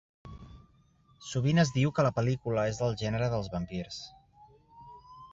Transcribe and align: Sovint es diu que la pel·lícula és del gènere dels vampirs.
Sovint 1.25 1.63
es 1.63 1.71
diu 1.75 1.91
que 1.99 2.05
la 2.07 2.11
pel·lícula 2.19 2.63
és 2.71 2.79
del 2.83 2.97
gènere 3.01 3.27
dels 3.33 3.51
vampirs. 3.57 4.01